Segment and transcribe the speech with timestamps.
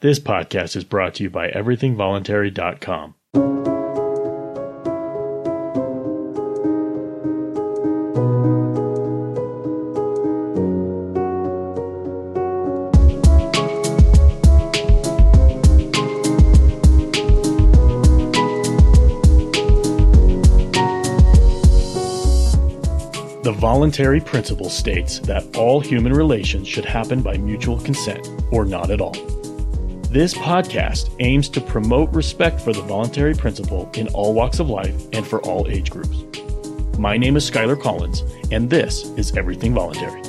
[0.00, 3.14] This podcast is brought to you by everythingvoluntary.com.
[23.42, 28.92] The voluntary principle states that all human relations should happen by mutual consent or not
[28.92, 29.37] at all.
[30.10, 34.94] This podcast aims to promote respect for the voluntary principle in all walks of life
[35.12, 36.24] and for all age groups.
[36.98, 40.22] My name is Skyler Collins, and this is Everything Voluntary.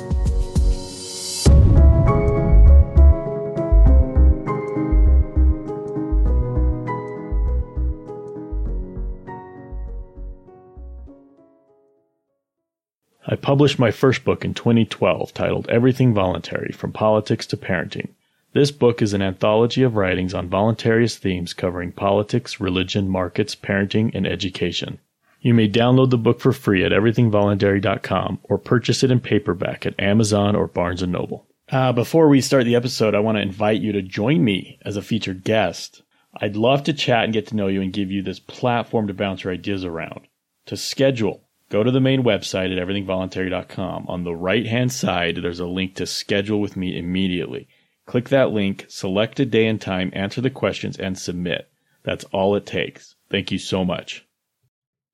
[13.26, 18.08] I published my first book in 2012 titled Everything Voluntary From Politics to Parenting.
[18.52, 24.10] This book is an anthology of writings on voluntarist themes covering politics, religion, markets, parenting,
[24.12, 24.98] and education.
[25.40, 29.98] You may download the book for free at everythingvoluntary.com or purchase it in paperback at
[30.00, 31.46] Amazon or Barnes & Noble.
[31.68, 34.96] Uh, before we start the episode, I want to invite you to join me as
[34.96, 36.02] a featured guest.
[36.34, 39.14] I'd love to chat and get to know you and give you this platform to
[39.14, 40.26] bounce your ideas around.
[40.66, 44.06] To schedule, go to the main website at everythingvoluntary.com.
[44.08, 47.68] On the right hand side, there's a link to schedule with me immediately.
[48.10, 51.70] Click that link, select a day and time, answer the questions, and submit.
[52.02, 53.14] That's all it takes.
[53.30, 54.26] Thank you so much.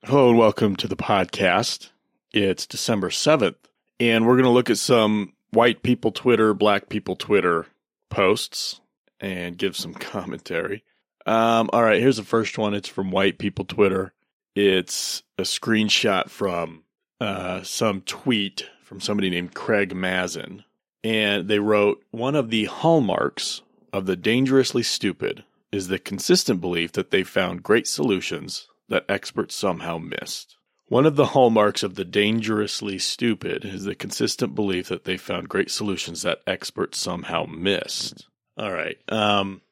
[0.05, 1.91] Hello and welcome to the podcast.
[2.33, 3.57] It's December 7th,
[4.01, 7.67] and we're going to look at some white people Twitter, black people Twitter
[8.09, 8.81] posts
[9.21, 10.83] and give some commentary.
[11.27, 12.73] Um, all right, here's the first one.
[12.73, 14.15] It's from white people Twitter.
[14.55, 16.85] It's a screenshot from
[17.21, 20.65] uh, some tweet from somebody named Craig Mazin.
[21.07, 23.63] And they wrote, One of the hallmarks
[23.93, 29.55] of the dangerously stupid is the consistent belief that they found great solutions that experts
[29.55, 30.57] somehow missed.
[30.89, 35.49] One of the hallmarks of the dangerously stupid is the consistent belief that they found
[35.49, 38.27] great solutions that experts somehow missed.
[38.57, 38.99] All right.
[39.09, 39.63] Um,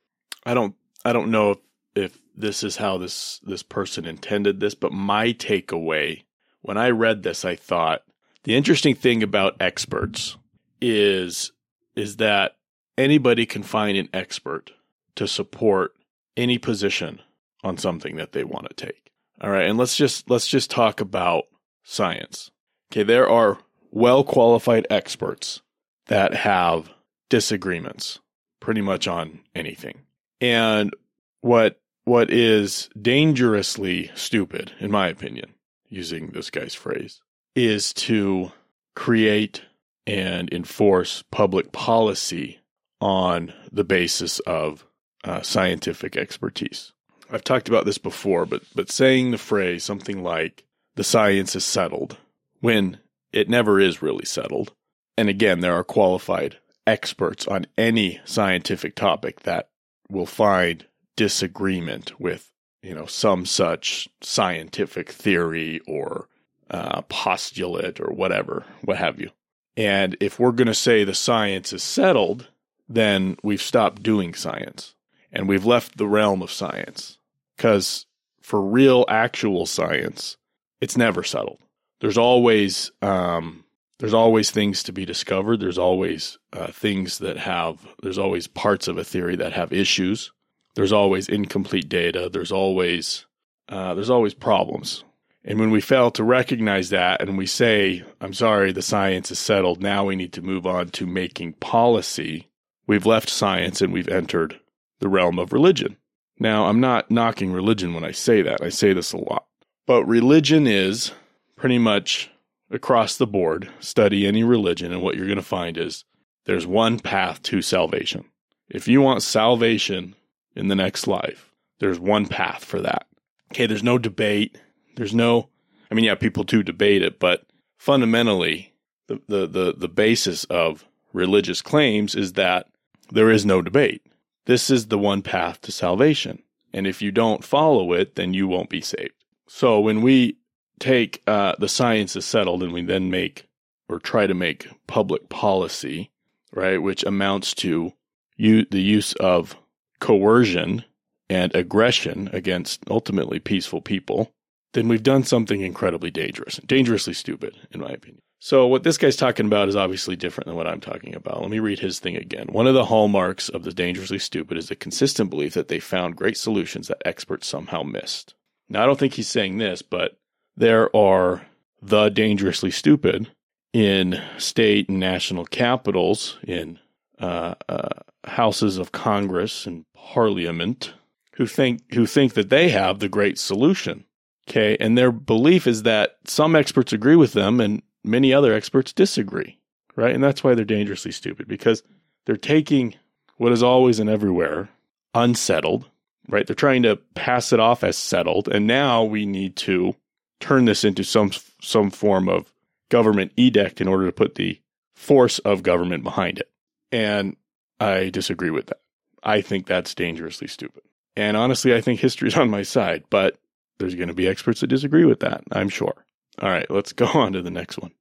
[0.47, 1.59] I don't, I don't know if,
[1.97, 6.23] if this is how this, this person intended this, but my takeaway
[6.63, 8.03] when I read this, I thought
[8.45, 10.37] the interesting thing about experts
[10.81, 11.53] is,
[11.97, 12.57] is that
[12.97, 14.73] anybody can find an expert
[15.17, 15.95] to support
[16.37, 17.21] any position
[17.63, 19.13] on something that they want to take.
[19.41, 21.45] All right, and let's just let's just talk about
[21.83, 22.51] science.
[22.93, 23.59] Okay, there are
[23.91, 25.63] well qualified experts
[26.07, 26.91] that have
[27.29, 28.21] disagreements
[28.61, 30.03] pretty much on anything.
[30.41, 30.95] And
[31.41, 35.55] what what is dangerously stupid in my opinion,
[35.89, 37.21] using this guy's phrase,
[37.55, 38.53] is to
[38.95, 39.63] create
[40.07, 42.61] and enforce public policy
[43.01, 44.87] on the basis of
[45.25, 46.93] uh, scientific expertise.
[47.31, 50.65] I've talked about this before, but but saying the phrase something like
[50.95, 52.19] the science is settled
[52.61, 52.99] when
[53.33, 54.73] it never is really settled.
[55.17, 59.71] And again, there are qualified experts on any scientific topic that
[60.09, 62.51] will find disagreement with,
[62.83, 66.29] you know, some such scientific theory or
[66.71, 69.31] uh, postulate or whatever, what have you.
[69.77, 72.49] And if we're going to say the science is settled,
[72.89, 74.95] then we've stopped doing science
[75.33, 77.19] and we've left the realm of science.
[77.57, 78.07] Because
[78.41, 80.37] for real, actual science,
[80.81, 81.59] it's never settled.
[82.01, 83.65] There's always um,
[83.99, 85.61] there's always things to be discovered.
[85.61, 90.33] There's always uh, things that have there's always parts of a theory that have issues.
[90.75, 92.29] There's always incomplete data.
[92.31, 93.25] There's always
[93.69, 95.05] uh, there's always problems.
[95.45, 99.39] And when we fail to recognize that and we say, I'm sorry, the science is
[99.39, 102.49] settled, now we need to move on to making policy,
[102.87, 104.59] we've left science and we've entered
[105.01, 105.97] the realm of religion.
[106.39, 108.63] Now, I'm not knocking religion when I say that.
[108.63, 109.47] I say this a lot.
[109.87, 111.13] But religion is
[111.57, 112.31] pretty much
[112.71, 113.71] across the board.
[113.81, 116.05] Study any religion, and what you're going to find is
[116.47, 118.25] there's one path to salvation.
[118.69, 120.17] If you want salvation
[120.57, 123.07] in the next life, there's one path for that.
[123.53, 124.59] Okay, there's no debate.
[124.97, 125.49] There's no,
[125.91, 127.47] I mean, yeah, people do debate it, but
[127.79, 128.73] fundamentally,
[129.07, 132.69] the, the, the, the basis of religious claims is that
[133.11, 134.07] there is no debate.
[134.47, 136.43] This is the one path to salvation.
[136.73, 139.15] And if you don't follow it, then you won't be saved.
[139.47, 140.37] So when we
[140.81, 143.47] take uh, the science is settled and we then make
[143.89, 146.11] or try to make public policy,
[146.53, 147.93] right, which amounts to
[148.37, 149.57] the use of
[150.01, 150.85] coercion
[151.31, 154.33] and aggression against ultimately peaceful people,
[154.75, 158.21] then we've done something incredibly dangerous, dangerously stupid, in my opinion.
[158.41, 161.41] So, what this guy's talking about is obviously different than what I'm talking about.
[161.41, 162.49] Let me read his thing again.
[162.51, 166.17] One of the hallmarks of the dangerously stupid is the consistent belief that they found
[166.17, 168.35] great solutions that experts somehow missed.
[168.69, 170.19] Now, I don't think he's saying this, but
[170.57, 171.47] there are
[171.81, 173.31] the dangerously stupid
[173.73, 176.79] in state and national capitals, in
[177.19, 177.89] uh, uh,
[178.25, 180.93] houses of Congress and Parliament,
[181.37, 184.05] who think who think that they have the great solution.
[184.49, 188.93] Okay, and their belief is that some experts agree with them and many other experts
[188.93, 189.59] disagree,
[189.97, 190.15] right?
[190.15, 191.83] And that's why they're dangerously stupid because
[192.27, 192.95] they're taking
[193.37, 194.69] what is always and everywhere
[195.15, 195.89] unsettled,
[196.29, 196.47] right?
[196.47, 199.97] They're trying to pass it off as settled, and now we need to
[200.41, 201.31] turn this into some
[201.61, 202.53] some form of
[202.91, 204.61] government edict in order to put the
[204.95, 206.51] force of government behind it.
[206.93, 207.37] And
[207.81, 208.81] I disagree with that.
[209.23, 210.83] I think that's dangerously stupid.
[211.17, 213.39] And honestly, I think history's on my side, but
[213.79, 216.05] there's going to be experts that disagree with that, I'm sure.
[216.41, 217.93] All right, let's go on to the next one.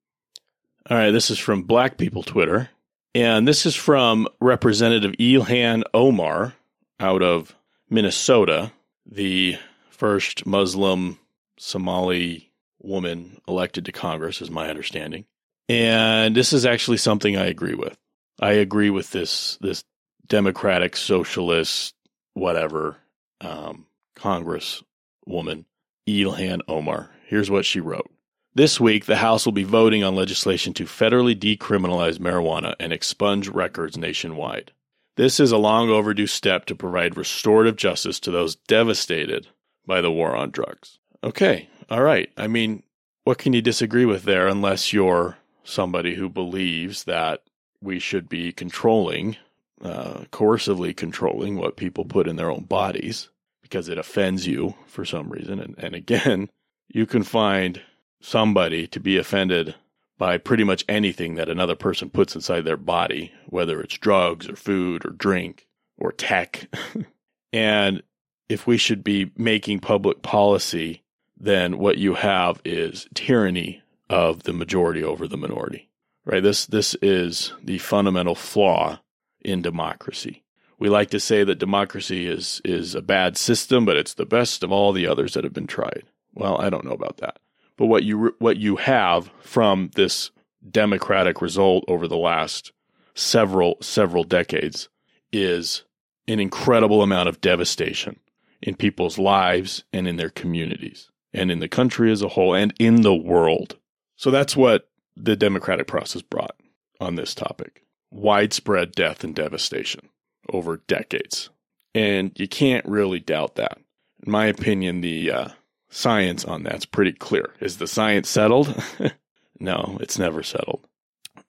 [0.90, 2.70] All right, this is from Black People Twitter.
[3.16, 6.54] And this is from Representative Ilhan Omar
[7.00, 7.56] out of
[7.90, 8.72] Minnesota,
[9.06, 9.58] the
[9.92, 11.20] first Muslim
[11.60, 15.26] Somali woman elected to Congress, is my understanding.
[15.70, 17.96] And this is actually something I agree with.
[18.42, 19.84] I agree with this this
[20.28, 21.94] democratic socialist
[22.34, 22.98] whatever
[23.42, 23.86] um,
[24.16, 24.84] Congress
[25.26, 25.66] woman
[26.08, 27.12] Ilhan Omar.
[27.26, 28.10] Here's what she wrote.
[28.56, 33.48] This week, the House will be voting on legislation to federally decriminalize marijuana and expunge
[33.50, 34.72] records nationwide.
[35.16, 39.48] This is a long overdue step to provide restorative justice to those devastated
[39.86, 41.00] by the war on drugs.
[41.24, 42.30] Okay, all right.
[42.38, 42.84] I mean,
[43.24, 47.42] what can you disagree with there unless you're somebody who believes that
[47.82, 49.38] we should be controlling,
[49.82, 53.30] uh, coercively controlling what people put in their own bodies
[53.64, 55.60] because it offends you for some reason.
[55.60, 56.50] And, and again,
[56.88, 57.82] you can find
[58.22, 59.74] somebody to be offended
[60.20, 64.56] by pretty much anything that another person puts inside their body, whether it's drugs or
[64.56, 65.68] food or drink
[65.98, 66.68] or tech.
[67.54, 68.04] and
[68.48, 71.04] if we should be making public policy,
[71.38, 75.90] then what you have is tyranny of the majority over the minority.
[76.26, 76.44] Right?
[76.44, 79.00] This this is the fundamental flaw
[79.44, 80.43] in democracy.
[80.80, 84.64] We like to say that democracy is is a bad system, but it's the best
[84.64, 86.04] of all the others that have been tried.
[86.34, 87.40] Well, I don't know about that.
[87.78, 90.32] But what you what you have from this
[90.70, 92.72] democratic result over the last
[93.14, 94.90] several several decades
[95.32, 95.84] is
[96.28, 98.20] an incredible amount of devastation
[98.62, 102.74] in people's lives and in their communities and in the country as a whole and
[102.80, 103.78] in the world.
[104.16, 106.56] So that's what the democratic process brought
[107.00, 107.84] on this topic.
[108.12, 110.10] Widespread death and devastation
[110.52, 111.50] over decades.
[111.96, 113.80] And you can't really doubt that.
[114.26, 115.48] In my opinion, the uh,
[115.90, 117.52] science on that's pretty clear.
[117.60, 118.82] Is the science settled?
[119.60, 120.86] no, it's never settled.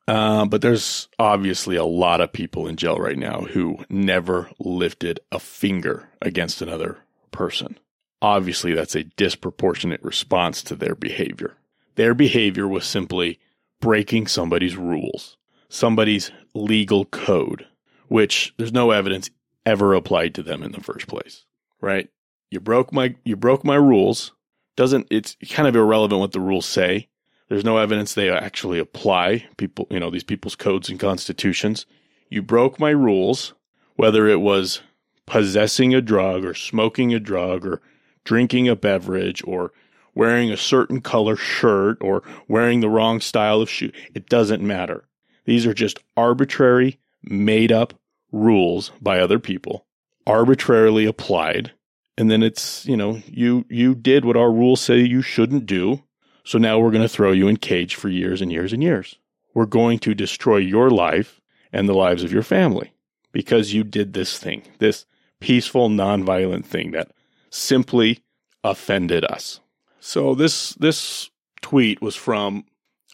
[0.07, 5.19] Uh, but there's obviously a lot of people in jail right now who never lifted
[5.33, 6.99] a finger against another
[7.31, 7.79] person.
[8.21, 11.57] Obviously, that's a disproportionate response to their behavior.
[11.95, 13.39] Their behavior was simply
[13.81, 15.37] breaking somebody's rules,
[15.69, 17.67] somebody's legal code,
[18.15, 19.29] which there's no evidence
[19.67, 21.47] ever applied to them in the first place,
[21.81, 22.09] right?
[22.49, 24.31] You broke my you broke my rules.
[24.77, 27.09] Doesn't it's kind of irrelevant what the rules say.
[27.49, 31.87] There's no evidence they actually apply people, you know, these people's codes and constitutions.
[32.29, 33.53] You broke my rules,
[33.97, 34.81] whether it was
[35.27, 37.83] possessing a drug or smoking a drug or
[38.23, 39.73] drinking a beverage or
[40.15, 43.91] wearing a certain color shirt or wearing the wrong style of shoe.
[44.15, 45.09] It doesn't matter.
[45.47, 47.95] These are just arbitrary, made up
[48.35, 49.87] rules by other people,
[50.27, 51.73] arbitrarily applied
[52.17, 56.03] and then it's you know you you did what our rules say you shouldn't do
[56.45, 59.17] so now we're going to throw you in cage for years and years and years.
[59.55, 61.41] We're going to destroy your life
[61.73, 62.93] and the lives of your family
[63.33, 65.07] because you did this thing this
[65.41, 67.11] peaceful nonviolent thing that
[67.51, 68.23] simply
[68.63, 69.61] offended us.
[70.01, 71.31] So this this
[71.63, 72.65] tweet was from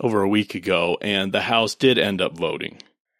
[0.00, 2.78] over a week ago and the house did end up voting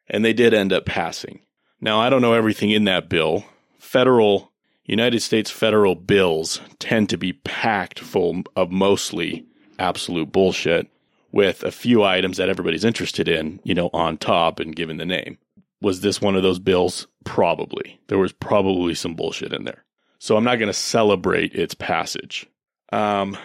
[0.09, 1.40] and they did end up passing
[1.80, 3.44] now i don't know everything in that bill
[3.78, 4.50] federal
[4.90, 9.46] United States federal bills tend to be packed full of mostly
[9.78, 10.90] absolute bullshit
[11.30, 15.06] with a few items that everybody's interested in, you know, on top and given the
[15.06, 15.38] name.
[15.80, 17.06] Was this one of those bills?
[17.25, 18.00] Probably.
[18.08, 19.84] There was probably some bullshit in there.
[20.18, 22.46] So I'm not going to celebrate its passage.
[22.92, 23.38] Um,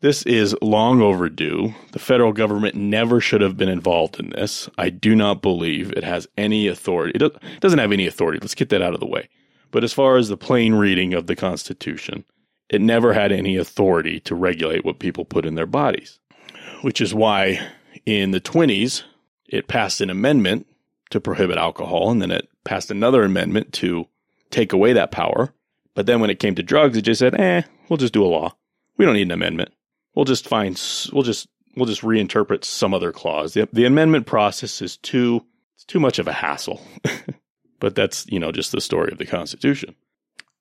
[0.00, 1.74] this is long overdue.
[1.92, 4.68] The federal government never should have been involved in this.
[4.78, 7.22] I do not believe it has any authority.
[7.22, 8.38] It doesn't have any authority.
[8.40, 9.28] Let's get that out of the way.
[9.70, 12.24] But as far as the plain reading of the Constitution,
[12.68, 16.18] it never had any authority to regulate what people put in their bodies,
[16.82, 17.60] which is why
[18.06, 19.02] In the 20s,
[19.46, 20.66] it passed an amendment
[21.10, 24.06] to prohibit alcohol, and then it passed another amendment to
[24.50, 25.52] take away that power.
[25.94, 28.26] But then when it came to drugs, it just said, "Eh, we'll just do a
[28.26, 28.56] law.
[28.96, 29.72] We don't need an amendment.
[30.14, 30.80] We'll just find
[31.12, 35.84] we'll just we'll just reinterpret some other clause." The, the amendment process is too it's
[35.84, 36.80] too much of a hassle.
[37.80, 39.96] but that's, you know, just the story of the Constitution.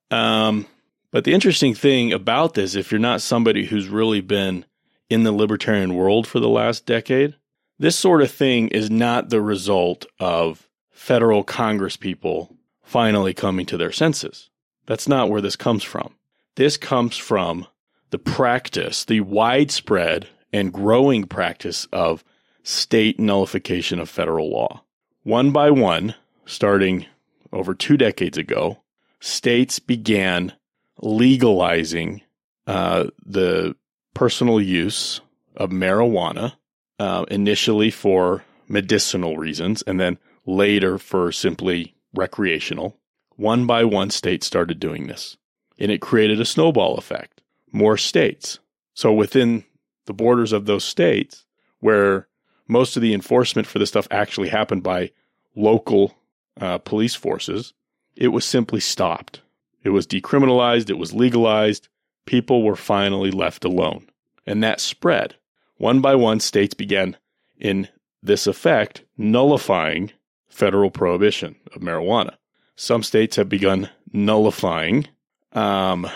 [0.09, 0.65] Um,
[1.11, 4.65] but the interesting thing about this, if you're not somebody who's really been
[5.09, 7.35] in the libertarian world for the last decade,
[7.77, 13.77] this sort of thing is not the result of federal Congress people finally coming to
[13.77, 14.49] their senses.
[14.85, 16.15] That's not where this comes from.
[16.55, 17.67] This comes from
[18.11, 22.23] the practice, the widespread and growing practice of
[22.63, 24.83] state nullification of federal law.
[25.23, 27.05] One by one, starting
[27.51, 28.79] over two decades ago,
[29.19, 30.53] states began
[31.01, 32.21] legalizing
[32.67, 33.75] uh, the
[34.13, 35.21] personal use
[35.55, 36.53] of marijuana,
[36.99, 42.97] uh, initially for medicinal reasons, and then later for simply recreational.
[43.35, 45.37] One by one, states started doing this,
[45.77, 47.38] and it created a snowball effect.
[47.71, 48.59] More states.
[48.93, 49.63] So within
[50.05, 51.45] the borders of those states,
[51.79, 52.27] where
[52.67, 55.11] most of the enforcement for this stuff actually happened by
[55.55, 56.15] local
[56.59, 57.73] uh, police forces,
[58.15, 59.41] it was simply stopped.
[59.83, 61.87] It was decriminalized, it was legalized.
[62.25, 64.07] People were finally left alone.
[64.45, 65.35] And that spread.
[65.77, 67.15] One by one, states began,
[67.57, 67.87] in
[68.21, 70.11] this effect, nullifying
[70.49, 72.35] federal prohibition of marijuana.
[72.75, 75.07] Some states have begun nullifying
[75.53, 76.09] um,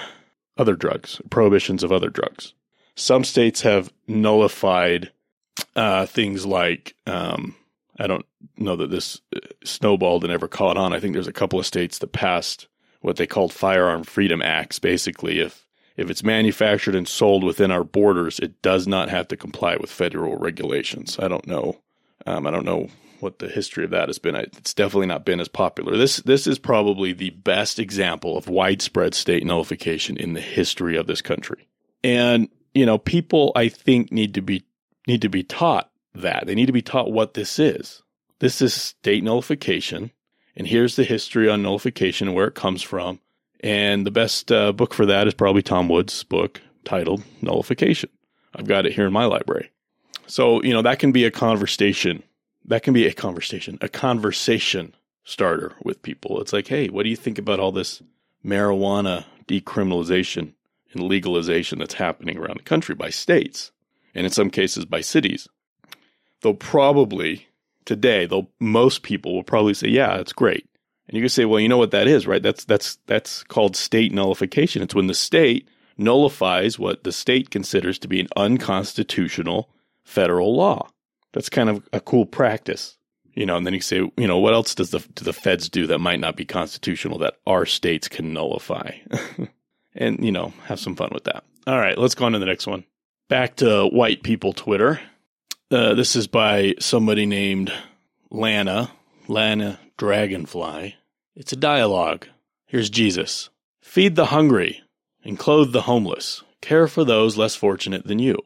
[0.58, 2.54] other drugs, prohibitions of other drugs.
[2.96, 5.12] Some states have nullified
[5.76, 7.56] uh, things like um,
[8.00, 8.26] I don't
[8.58, 10.94] know that this uh, snowballed and ever caught on.
[10.94, 12.68] I think there's a couple of states that passed
[13.02, 14.80] what they called firearm freedom acts.
[14.80, 19.38] Basically, if if it's manufactured and sold within our borders, it does not have to
[19.38, 21.20] comply with federal regulations.
[21.20, 21.80] I don't know.
[22.26, 22.90] Um, I don't know
[23.24, 24.36] what the history of that has been.
[24.36, 25.98] It's definitely not been as popular.
[25.98, 31.08] This this is probably the best example of widespread state nullification in the history of
[31.08, 31.68] this country.
[32.04, 34.66] And you know, people I think need to be
[35.08, 36.46] need to be taught that.
[36.46, 38.04] They need to be taught what this is.
[38.40, 40.12] This is state nullification,
[40.56, 43.20] and here's the history on nullification where it comes from.
[43.62, 48.10] And the best uh, book for that is probably Tom Woods' book titled Nullification.
[48.54, 49.72] I've got it here in my library.
[50.28, 52.24] So, you know, that can be a conversation.
[52.66, 56.40] That can be a conversation, a conversation starter with people.
[56.42, 58.02] It's like, hey, what do you think about all this
[58.46, 60.54] marijuana decriminalization
[60.94, 63.72] and legalization that's happening around the country by states
[64.16, 65.48] and in some cases by cities?
[66.44, 67.48] they'll probably
[67.86, 70.68] today, they'll most people will probably say, "Yeah, that's great."
[71.08, 72.44] And you can say, "Well, you know what that is, right?
[72.44, 74.84] That's that's that's called state nullification.
[74.84, 75.68] It's when the state
[75.98, 79.70] nullifies what the state considers to be an unconstitutional
[80.04, 80.90] federal law.
[81.34, 82.98] That's kind of a cool practice."
[83.36, 85.68] You know, and then you say, you know, what else does the do the feds
[85.68, 88.92] do that might not be constitutional that our states can nullify?
[89.96, 91.44] and, you know, have some fun with that.
[91.66, 92.84] All right, let's go on to the next one.
[93.30, 95.00] Back to white people Twitter.
[95.72, 97.74] Uh, this is by somebody named
[98.30, 98.92] Lana,
[99.28, 100.96] Lana Dragonfly.
[101.36, 102.28] It's a dialogue.
[102.68, 103.50] Here's Jesus
[103.82, 104.82] Feed the hungry
[105.24, 106.44] and clothe the homeless.
[106.62, 108.38] Care for those less fortunate than you.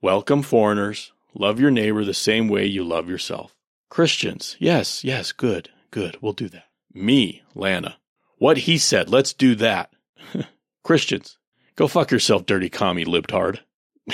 [0.00, 1.12] Welcome foreigners.
[1.38, 3.54] Love your neighbor the same way you love yourself.
[3.90, 4.56] Christians.
[4.58, 6.16] Yes, yes, good, good.
[6.20, 6.64] We'll do that.
[6.92, 7.98] Me, Lana.
[8.38, 9.10] What he said.
[9.10, 9.90] Let's do that.
[10.82, 11.38] Christians.
[11.76, 13.60] Go fuck yourself, dirty commie libtard.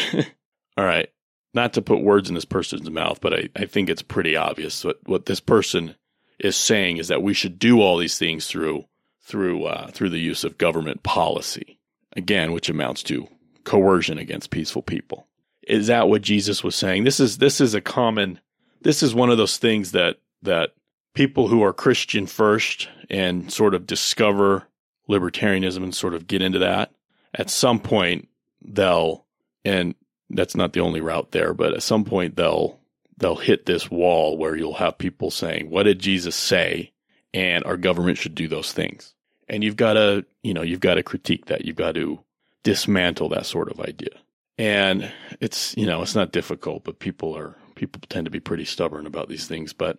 [0.77, 1.09] All right
[1.55, 4.85] not to put words in this person's mouth, but I, I think it's pretty obvious
[4.85, 5.95] what, what this person
[6.39, 8.85] is saying is that we should do all these things through
[9.25, 11.79] through uh, through the use of government policy,
[12.17, 13.29] again, which amounts to
[13.65, 15.29] coercion against peaceful people.
[15.67, 17.05] Is that what Jesus was saying?
[17.05, 18.41] This is this is a common.
[18.83, 20.75] This is one of those things that that
[21.15, 24.67] people who are Christian first and sort of discover
[25.09, 26.93] libertarianism and sort of get into that
[27.35, 28.29] at some point
[28.63, 29.25] they'll
[29.65, 29.95] and
[30.31, 32.79] that's not the only route there, but at some point they'll
[33.19, 36.93] they'll hit this wall where you'll have people saying, "What did Jesus say?"
[37.35, 39.15] and our government should do those things.
[39.49, 41.65] And you've got to, you know, you've got to critique that.
[41.65, 42.21] You've got to
[42.63, 44.19] dismantle that sort of idea.
[44.63, 48.65] And it's, you know, it's not difficult, but people are people tend to be pretty
[48.65, 49.99] stubborn about these things, but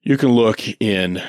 [0.00, 1.22] you can look in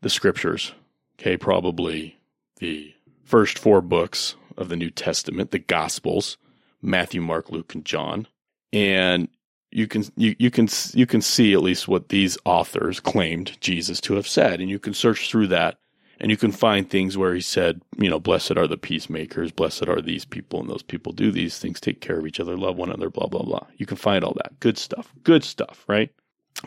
[0.00, 0.72] the scriptures,
[1.18, 2.16] okay, probably
[2.60, 6.36] the first four books of the New Testament, the Gospels,
[6.80, 8.28] Matthew, Mark, Luke, and John.
[8.72, 9.26] And
[9.72, 14.00] you can you, you can you can see at least what these authors claimed Jesus
[14.02, 15.80] to have said, and you can search through that
[16.20, 19.86] And you can find things where he said, you know, blessed are the peacemakers, blessed
[19.86, 22.76] are these people, and those people do these things, take care of each other, love
[22.76, 23.66] one another, blah, blah, blah.
[23.76, 24.58] You can find all that.
[24.58, 25.12] Good stuff.
[25.22, 26.10] Good stuff, right?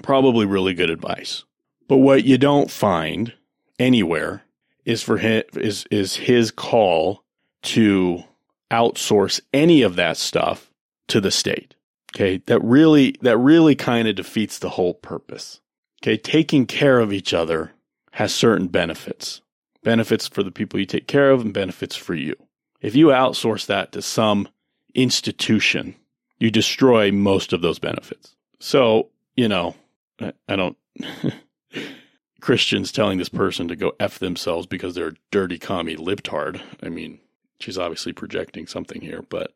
[0.01, 1.43] Probably really good advice.
[1.87, 3.33] But what you don't find
[3.77, 4.43] anywhere
[4.85, 7.23] is for him is is his call
[7.63, 8.23] to
[8.71, 10.71] outsource any of that stuff
[11.07, 11.75] to the state.
[12.15, 12.37] Okay.
[12.45, 15.59] That really that really kind of defeats the whole purpose.
[16.01, 16.17] Okay.
[16.17, 17.73] Taking care of each other
[18.21, 19.41] has certain benefits.
[19.83, 22.35] Benefits for the people you take care of and benefits for you.
[22.79, 24.47] If you outsource that to some
[24.93, 25.95] institution,
[26.37, 28.35] you destroy most of those benefits.
[28.59, 29.73] So, you know,
[30.19, 30.77] I, I don't
[32.41, 36.61] Christians telling this person to go F themselves because they're a dirty commie libtard.
[36.83, 37.17] I mean,
[37.59, 39.55] she's obviously projecting something here, but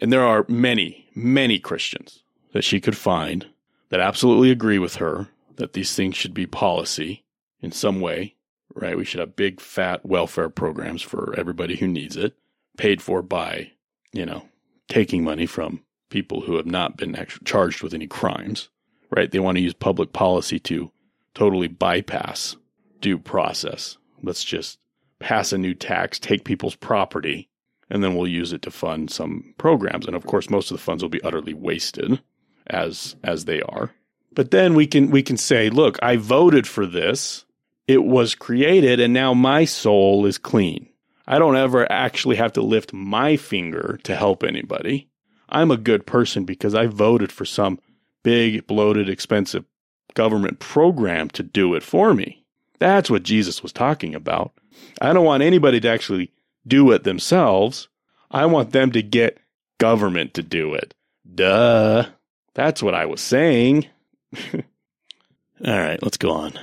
[0.00, 2.22] and there are many, many Christians
[2.52, 3.48] that she could find
[3.90, 7.22] that absolutely agree with her that these things should be policy
[7.62, 8.34] in some way,
[8.74, 8.96] right?
[8.96, 12.34] We should have big fat welfare programs for everybody who needs it,
[12.76, 13.70] paid for by,
[14.12, 14.46] you know,
[14.88, 18.68] taking money from people who have not been charged with any crimes,
[19.10, 19.30] right?
[19.30, 20.90] They want to use public policy to
[21.34, 22.56] totally bypass
[23.00, 23.96] due process.
[24.22, 24.78] Let's just
[25.18, 27.48] pass a new tax, take people's property,
[27.88, 30.06] and then we'll use it to fund some programs.
[30.06, 32.20] And of course, most of the funds will be utterly wasted
[32.66, 33.90] as as they are.
[34.34, 37.44] But then we can we can say, look, I voted for this.
[37.92, 40.88] It was created and now my soul is clean.
[41.26, 45.08] I don't ever actually have to lift my finger to help anybody.
[45.50, 47.78] I'm a good person because I voted for some
[48.22, 49.66] big, bloated, expensive
[50.14, 52.42] government program to do it for me.
[52.78, 54.52] That's what Jesus was talking about.
[55.02, 56.32] I don't want anybody to actually
[56.66, 57.88] do it themselves.
[58.30, 59.38] I want them to get
[59.76, 60.94] government to do it.
[61.34, 62.06] Duh.
[62.54, 63.86] That's what I was saying.
[64.54, 64.62] All
[65.62, 66.58] right, let's go on.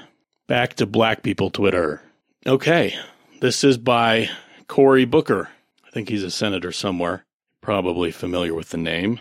[0.50, 2.02] Back to Black People Twitter.
[2.48, 2.96] Okay,
[3.40, 4.32] this is by
[4.68, 5.48] Cory Booker.
[5.86, 7.24] I think he's a senator somewhere,
[7.62, 9.20] probably familiar with the name.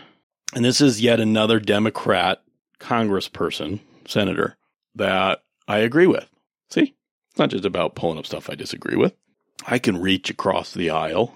[0.55, 2.41] And this is yet another Democrat
[2.79, 4.57] congressperson, senator,
[4.95, 6.27] that I agree with.
[6.71, 6.95] See,
[7.29, 9.13] it's not just about pulling up stuff I disagree with.
[9.67, 11.35] I can reach across the aisle.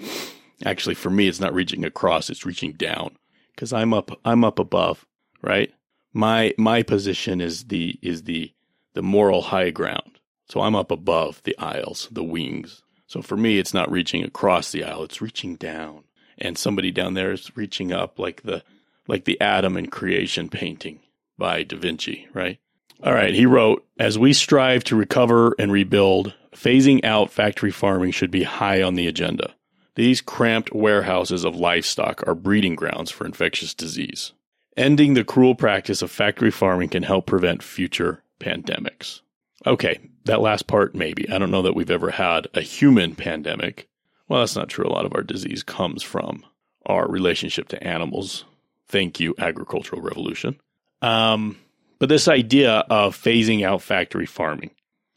[0.64, 3.14] Actually, for me, it's not reaching across; it's reaching down
[3.54, 4.10] because I'm up.
[4.24, 5.04] I'm up above,
[5.42, 5.70] right?
[6.14, 8.54] My my position is the is the
[8.98, 10.18] the moral high ground.
[10.48, 12.82] So I'm up above the aisles, the wings.
[13.06, 16.02] So for me, it's not reaching across the aisle; it's reaching down.
[16.36, 18.64] And somebody down there is reaching up, like the
[19.06, 20.98] like the Adam and creation painting
[21.38, 22.58] by Da Vinci, right?
[23.04, 28.10] All right, he wrote, as we strive to recover and rebuild, phasing out factory farming
[28.10, 29.54] should be high on the agenda.
[29.94, 34.32] These cramped warehouses of livestock are breeding grounds for infectious disease.
[34.76, 39.20] Ending the cruel practice of factory farming can help prevent future pandemics.
[39.66, 41.28] Okay, that last part, maybe.
[41.30, 43.88] I don't know that we've ever had a human pandemic.
[44.28, 44.86] Well, that's not true.
[44.86, 46.44] A lot of our disease comes from
[46.86, 48.44] our relationship to animals.
[48.88, 50.60] Thank you, agricultural revolution.
[51.02, 51.58] Um,
[51.98, 54.70] but this idea of phasing out factory farming,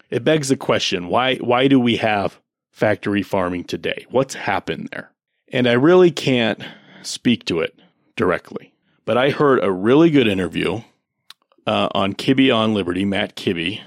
[0.09, 2.39] it begs the question, why why do we have
[2.71, 4.05] factory farming today?
[4.09, 5.11] What's happened there?
[5.51, 6.61] And I really can't
[7.03, 7.79] speak to it
[8.15, 8.73] directly.
[9.05, 10.81] But I heard a really good interview
[11.67, 13.81] uh, on Kibbe on Liberty, Matt Kibbe,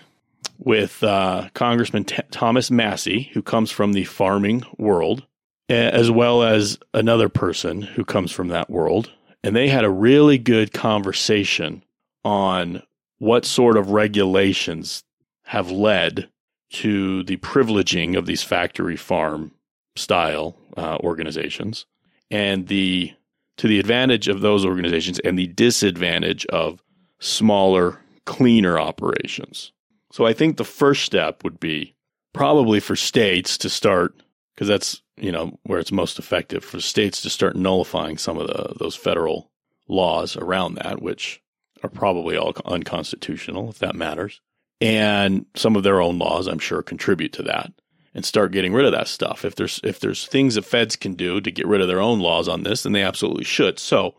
[0.59, 5.27] with uh, Congressman T- Thomas Massie, who comes from the farming world,
[5.69, 9.11] as well as another person who comes from that world.
[9.43, 11.83] And they had a really good conversation
[12.25, 12.83] on
[13.19, 15.03] what sort of regulations
[15.45, 16.29] have led
[16.71, 19.53] to the privileging of these factory farm
[19.97, 21.87] style uh, organizations
[22.31, 23.13] and the
[23.57, 26.83] to the advantage of those organizations and the disadvantage of
[27.25, 29.73] smaller cleaner operations
[30.13, 31.95] so i think the first step would be
[32.33, 34.15] probably for states to start
[34.55, 38.47] because that's you know where it's most effective for states to start nullifying some of
[38.47, 39.51] the those federal
[39.89, 41.43] laws around that which
[41.85, 44.41] are probably all unconstitutional, if that matters.
[44.81, 47.73] And some of their own laws, I'm sure, contribute to that.
[48.15, 49.45] And start getting rid of that stuff.
[49.45, 52.21] If there's if there's things that feds can do to get rid of their own
[52.21, 53.81] laws on this, then they absolutely should.
[53.81, 54.15] So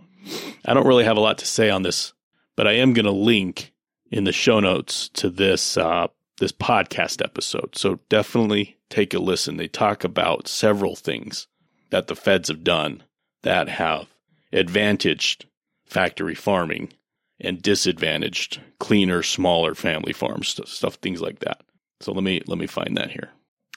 [0.65, 2.11] I don't really have a lot to say on this,
[2.55, 3.73] but I am going to link
[4.11, 7.77] in the show notes to this uh, this podcast episode.
[7.77, 9.57] So definitely take a listen.
[9.57, 11.47] They talk about several things
[11.91, 13.03] that the feds have done
[13.43, 14.07] that have
[14.51, 15.45] advantaged
[15.85, 16.91] factory farming
[17.39, 21.61] and disadvantaged, cleaner, smaller family farms, stuff, stuff, things like that.
[22.01, 23.29] So let me let me find that here.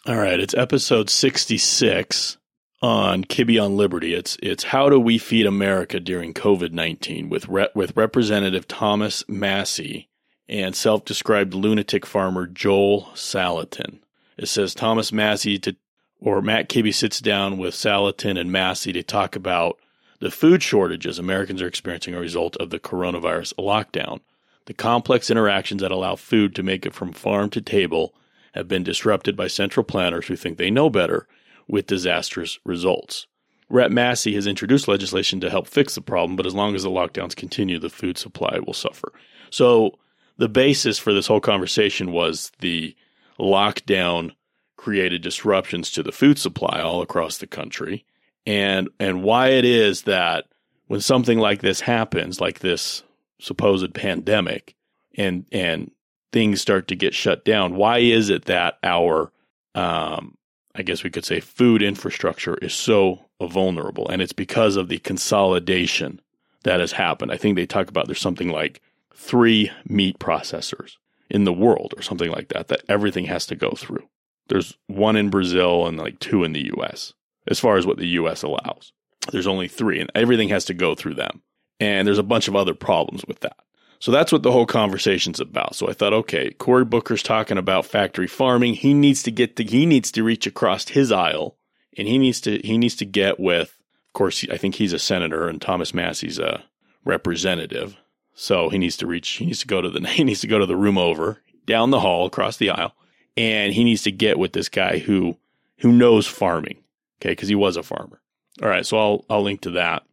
[0.06, 2.37] All right, it's episode 66
[2.80, 4.14] on Kibbe on Liberty.
[4.14, 10.08] It's it's how do we feed America during COVID-19 with Re- with Representative Thomas Massie
[10.48, 13.98] and self-described lunatic farmer Joel Salatin.
[14.36, 15.76] It says Thomas Massie to,
[16.20, 19.78] or Matt Kibbe sits down with Salatin and Massie to talk about
[20.20, 24.20] the food shortages Americans are experiencing as a result of the coronavirus lockdown.
[24.66, 28.14] The complex interactions that allow food to make it from farm to table
[28.52, 31.26] have been disrupted by central planners who think they know better
[31.68, 33.26] with disastrous results.
[33.70, 36.90] Rep Massie has introduced legislation to help fix the problem, but as long as the
[36.90, 39.12] lockdowns continue, the food supply will suffer.
[39.50, 39.98] So
[40.38, 42.96] the basis for this whole conversation was the
[43.38, 44.32] lockdown
[44.76, 48.04] created disruptions to the food supply all across the country
[48.46, 50.46] and and why it is that
[50.86, 53.02] when something like this happens like this
[53.40, 54.74] supposed pandemic
[55.16, 55.90] and and
[56.32, 59.32] things start to get shut down why is it that our
[59.74, 60.37] um,
[60.74, 64.98] I guess we could say food infrastructure is so vulnerable and it's because of the
[64.98, 66.20] consolidation
[66.64, 68.80] that has happened I think they talk about there's something like
[69.14, 70.96] three meat processors
[71.30, 74.08] in the world or something like that that everything has to go through.
[74.48, 77.12] There's one in Brazil and like two in the US
[77.46, 78.92] as far as what the US allows.
[79.32, 81.42] There's only three and everything has to go through them.
[81.80, 83.56] And there's a bunch of other problems with that.
[84.00, 85.74] So that's what the whole conversation's about.
[85.74, 88.74] So I thought, okay, Cory Booker's talking about factory farming.
[88.74, 91.56] He needs to get to, he needs to reach across his aisle
[91.96, 94.98] and he needs to, he needs to get with, of course, I think he's a
[94.98, 96.62] senator and Thomas Massie's a
[97.04, 97.96] representative.
[98.34, 100.58] So he needs to reach, he needs to go to the, he needs to go
[100.58, 102.94] to the room over, down the hall, across the aisle,
[103.36, 105.36] and he needs to get with this guy who,
[105.78, 106.78] who knows farming.
[107.20, 107.34] Okay.
[107.34, 108.20] Cause he was a farmer.
[108.62, 108.86] All right.
[108.86, 110.04] So I'll, I'll link to that.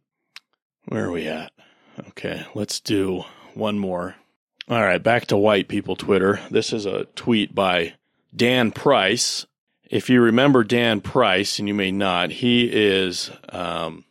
[0.86, 1.52] Where are we at?
[2.08, 2.44] Okay.
[2.54, 3.24] Let's do
[3.56, 4.16] one more.
[4.68, 5.02] All right.
[5.02, 6.40] Back to white people Twitter.
[6.50, 7.94] This is a tweet by
[8.34, 9.46] Dan Price.
[9.88, 14.04] If you remember Dan Price, and you may not, he is, um,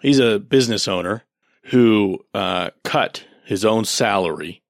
[0.00, 1.24] he's a business owner
[1.64, 4.60] who, uh, cut his own salary.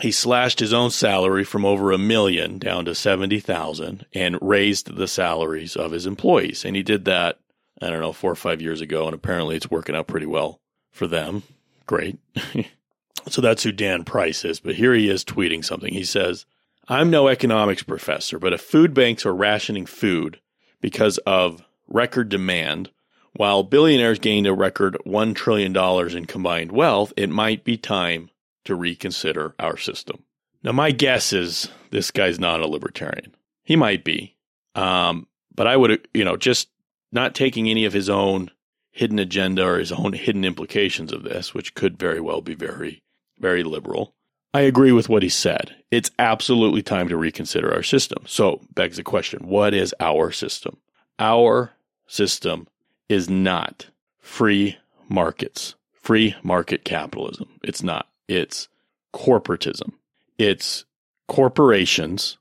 [0.00, 5.08] He slashed his own salary from over a million down to 70,000 and raised the
[5.08, 6.64] salaries of his employees.
[6.64, 7.40] And he did that,
[7.80, 9.06] I don't know, four or five years ago.
[9.06, 10.60] And apparently it's working out pretty well
[10.92, 11.42] for them.
[11.86, 12.18] Great.
[13.28, 14.60] so that's who Dan Price is.
[14.60, 15.92] But here he is tweeting something.
[15.92, 16.46] He says,
[16.88, 20.40] I'm no economics professor, but if food banks are rationing food
[20.80, 22.90] because of record demand,
[23.34, 25.76] while billionaires gained a record $1 trillion
[26.16, 28.30] in combined wealth, it might be time
[28.64, 30.24] to reconsider our system.
[30.62, 33.34] Now, my guess is this guy's not a libertarian.
[33.64, 34.36] He might be.
[34.74, 36.68] Um, but I would, you know, just
[37.10, 38.50] not taking any of his own
[38.90, 43.01] hidden agenda or his own hidden implications of this, which could very well be very,
[43.42, 44.14] very liberal.
[44.54, 45.76] I agree with what he said.
[45.90, 48.24] It's absolutely time to reconsider our system.
[48.26, 50.78] So, begs the question what is our system?
[51.18, 51.72] Our
[52.06, 52.68] system
[53.08, 54.78] is not free
[55.08, 57.48] markets, free market capitalism.
[57.62, 58.08] It's not.
[58.28, 58.68] It's
[59.14, 59.92] corporatism.
[60.38, 60.84] It's
[61.28, 62.38] corporations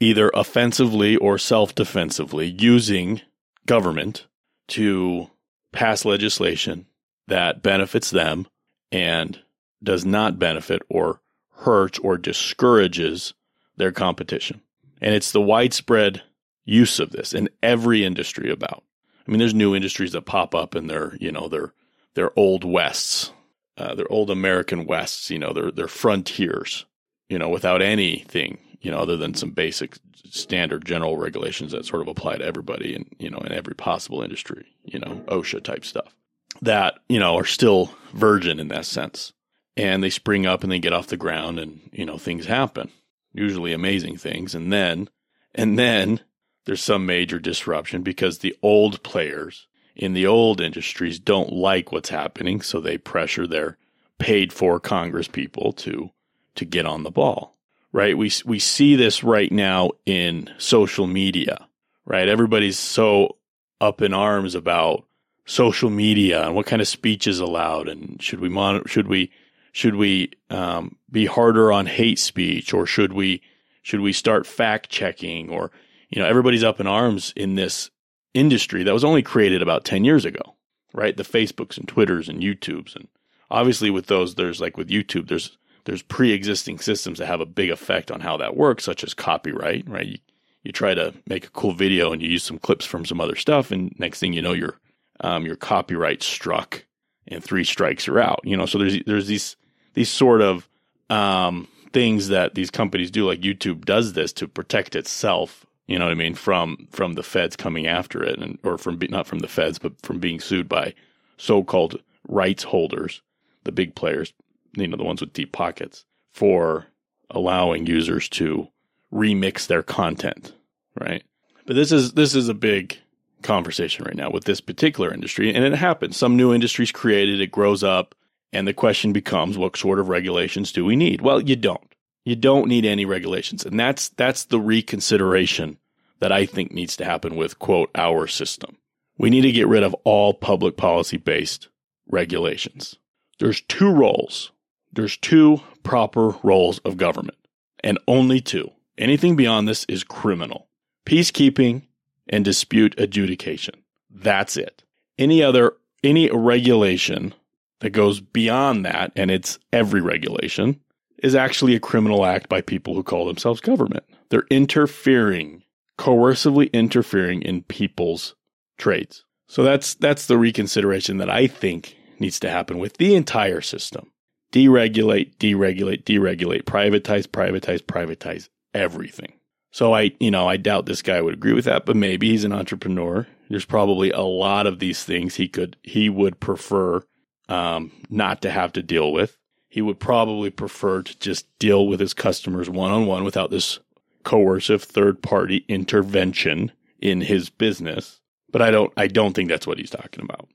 [0.00, 3.20] either offensively or self defensively using
[3.66, 4.26] government
[4.68, 5.30] to
[5.72, 6.86] pass legislation
[7.28, 8.46] that benefits them
[8.90, 9.40] and
[9.82, 11.20] does not benefit or
[11.56, 13.34] hurt or discourages
[13.76, 14.60] their competition.
[15.00, 16.22] And it's the widespread
[16.64, 18.82] use of this in every industry about.
[19.26, 21.72] I mean, there's new industries that pop up and they're, you know, they're,
[22.14, 23.32] they're old wests.
[23.76, 26.84] Uh, they're old American wests, you know, they're, they're frontiers,
[27.30, 29.96] you know, without anything, you know, other than some basic
[30.28, 34.20] standard general regulations that sort of apply to everybody and, you know, in every possible
[34.20, 36.14] industry, you know, OSHA type stuff
[36.62, 39.32] that, you know, are still virgin in that sense.
[39.80, 42.90] And they spring up and they get off the ground and, you know, things happen,
[43.32, 44.54] usually amazing things.
[44.54, 45.08] And then,
[45.54, 46.20] and then
[46.66, 49.66] there's some major disruption because the old players
[49.96, 53.76] in the old industries don't like what's happening, so they pressure their
[54.18, 56.10] paid for Congress people to
[56.54, 57.56] to get on the ball.
[57.92, 58.16] Right?
[58.16, 61.66] We we see this right now in social media.
[62.04, 62.28] Right?
[62.28, 63.36] Everybody's so
[63.80, 65.04] up in arms about
[65.46, 69.32] social media and what kind of speech is allowed and should we monitor should we
[69.72, 73.42] should we um, be harder on hate speech or should we
[73.82, 75.70] should we start fact checking or
[76.10, 77.90] you know, everybody's up in arms in this
[78.34, 80.56] industry that was only created about 10 years ago,
[80.92, 81.16] right?
[81.16, 82.96] The Facebooks and Twitters and YouTubes.
[82.96, 83.08] And
[83.50, 87.70] obviously with those, there's like with YouTube, there's, there's pre-existing systems that have a big
[87.70, 90.06] effect on how that works, such as copyright, right?
[90.06, 90.18] You,
[90.64, 93.36] you try to make a cool video and you use some clips from some other
[93.36, 93.70] stuff.
[93.70, 94.78] And next thing you know, your,
[95.20, 96.84] um, your copyright struck
[97.30, 98.66] and three strikes are out, you know?
[98.66, 99.56] So there's, there's these,
[99.94, 100.68] these sort of,
[101.08, 106.04] um, things that these companies do, like YouTube does this to protect itself you know
[106.04, 109.40] what I mean, from from the feds coming after it, and or from not from
[109.40, 110.94] the feds, but from being sued by
[111.36, 113.22] so-called rights holders,
[113.64, 114.32] the big players,
[114.76, 116.86] you know, the ones with deep pockets, for
[117.28, 118.68] allowing users to
[119.12, 120.52] remix their content,
[120.96, 121.24] right?
[121.66, 122.96] But this is this is a big
[123.42, 126.16] conversation right now with this particular industry, and it happens.
[126.16, 128.14] Some new industries created, it grows up,
[128.52, 131.20] and the question becomes, what sort of regulations do we need?
[131.20, 131.94] Well, you don't.
[132.24, 135.78] You don't need any regulations, and that's that's the reconsideration
[136.18, 138.76] that I think needs to happen with quote our system.
[139.16, 141.68] We need to get rid of all public policy based
[142.08, 142.96] regulations.
[143.38, 144.52] There's two roles.
[144.92, 147.38] There's two proper roles of government,
[147.82, 148.70] and only two.
[148.98, 150.68] Anything beyond this is criminal.
[151.06, 151.82] Peacekeeping
[152.30, 153.74] and dispute adjudication.
[154.08, 154.82] That's it.
[155.18, 157.34] Any other, any regulation
[157.80, 160.80] that goes beyond that, and it's every regulation,
[161.22, 164.04] is actually a criminal act by people who call themselves government.
[164.30, 165.64] They're interfering,
[165.98, 168.34] coercively interfering in people's
[168.78, 169.24] trades.
[169.48, 174.12] So that's that's the reconsideration that I think needs to happen with the entire system.
[174.52, 179.32] Deregulate, deregulate, deregulate, privatize, privatize, privatize everything.
[179.70, 182.44] So I, you know, I doubt this guy would agree with that, but maybe he's
[182.44, 183.26] an entrepreneur.
[183.48, 187.02] There's probably a lot of these things he could, he would prefer
[187.48, 189.36] um, not to have to deal with.
[189.68, 193.78] He would probably prefer to just deal with his customers one on one without this
[194.24, 198.20] coercive third party intervention in his business.
[198.50, 200.48] But I don't, I don't think that's what he's talking about.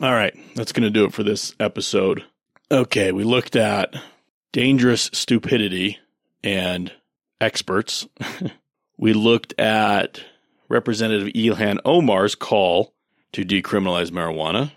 [0.00, 2.24] All right, that's going to do it for this episode.
[2.70, 3.94] Okay, we looked at
[4.52, 5.98] dangerous stupidity
[6.42, 6.92] and
[7.40, 8.06] experts.
[9.00, 10.22] we looked at
[10.68, 12.92] Representative Ilhan Omar's call
[13.32, 14.72] to decriminalize marijuana.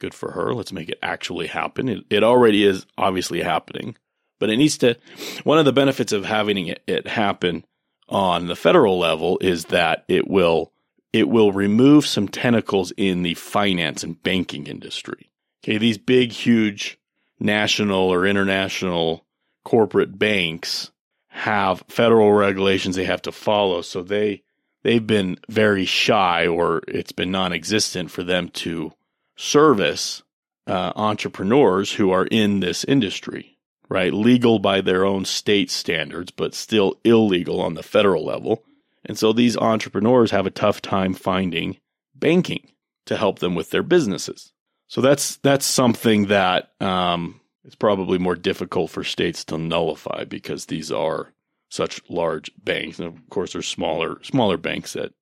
[0.00, 0.52] Good for her.
[0.52, 1.88] Let's make it actually happen.
[1.88, 3.96] It, it already is obviously happening,
[4.40, 4.96] but it needs to.
[5.44, 7.64] One of the benefits of having it, it happen
[8.08, 10.72] on the federal level is that it will
[11.12, 15.30] it will remove some tentacles in the finance and banking industry.
[15.62, 16.98] Okay, these big, huge
[17.40, 19.24] national or international
[19.64, 20.90] corporate banks
[21.28, 23.82] have federal regulations they have to follow.
[23.82, 24.42] So they
[24.82, 28.92] they've been very shy, or it's been non-existent for them to
[29.36, 30.22] service
[30.66, 33.54] uh, entrepreneurs who are in this industry.
[33.90, 38.62] Right, legal by their own state standards, but still illegal on the federal level.
[39.06, 41.78] And so these entrepreneurs have a tough time finding
[42.14, 42.70] banking
[43.06, 44.52] to help them with their businesses.
[44.88, 50.66] So that's that's something that um, it's probably more difficult for states to nullify because
[50.66, 51.32] these are
[51.68, 52.98] such large banks.
[52.98, 55.12] And of course, there's smaller smaller banks that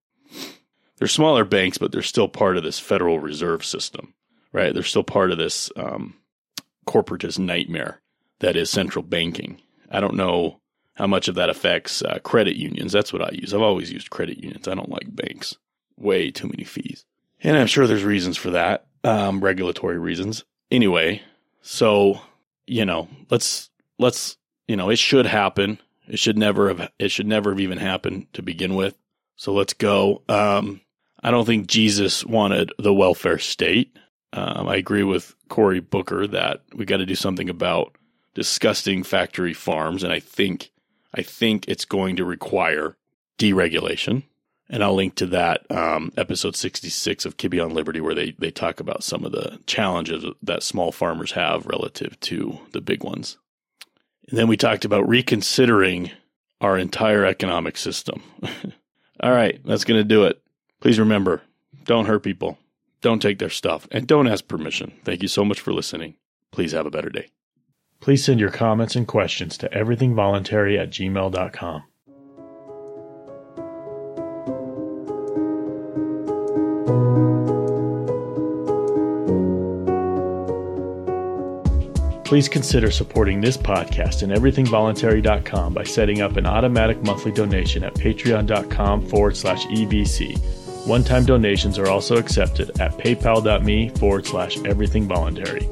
[0.99, 4.15] they're smaller banks, but they're still part of this Federal Reserve System,
[4.53, 4.73] right?
[4.73, 6.15] They're still part of this um,
[6.87, 8.01] corporatist nightmare
[8.41, 9.61] that is central banking.
[9.91, 10.61] I don't know
[10.95, 12.93] how much of that affects uh, credit unions.
[12.93, 13.53] That's what I use.
[13.53, 14.67] I've always used credit unions.
[14.67, 15.57] I don't like banks.
[15.97, 17.05] Way too many fees.
[17.43, 20.45] And I'm sure there's reasons for that, um, regulatory reasons.
[20.71, 21.23] Anyway,
[21.67, 22.21] so
[22.67, 24.37] you know, let's let's
[24.69, 25.79] you know, it should happen.
[26.09, 28.97] It should never have it should never have even happened to begin with.
[29.37, 30.23] So let's go.
[30.29, 30.81] Um,
[31.23, 33.97] I don't think Jesus wanted the welfare state.
[34.33, 37.97] Um, I agree with Cory Booker that we got to do something about
[38.35, 40.71] disgusting factory farms, and I think
[41.15, 42.97] I think it's going to require
[43.39, 44.25] deregulation.
[44.69, 48.51] And I'll link to that um, episode 66 of Kibbe on Liberty, where they, they
[48.51, 53.39] talk about some of the challenges that small farmers have relative to the big ones.
[54.29, 56.11] And then we talked about reconsidering
[56.61, 58.23] our entire economic system.
[59.21, 60.43] All right, that's going to do it.
[60.81, 61.43] Please remember
[61.85, 62.59] don't hurt people,
[63.01, 64.93] don't take their stuff, and don't ask permission.
[65.05, 66.17] Thank you so much for listening.
[66.51, 67.29] Please have a better day.
[68.01, 71.85] Please send your comments and questions to everythingvoluntary at gmail.com.
[82.27, 87.95] Please consider supporting this podcast and everythingvoluntary.com by setting up an automatic monthly donation at
[87.95, 90.37] patreon.com forward slash EVC.
[90.89, 95.69] One time donations are also accepted at paypal.me forward slash everythingvoluntary.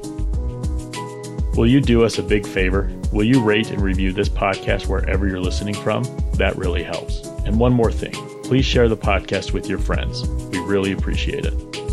[1.57, 2.89] Will you do us a big favor?
[3.13, 6.05] Will you rate and review this podcast wherever you're listening from?
[6.35, 7.27] That really helps.
[7.47, 8.15] And one more thing
[8.45, 10.29] please share the podcast with your friends.
[10.29, 11.84] We really appreciate it.